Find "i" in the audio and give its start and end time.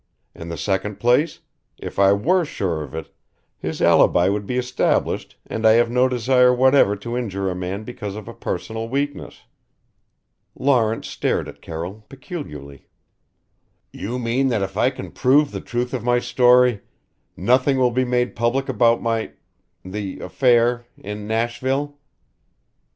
1.99-2.11, 5.63-5.73, 14.75-14.89